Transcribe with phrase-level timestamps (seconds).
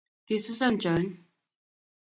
[0.25, 1.07] kisusan chony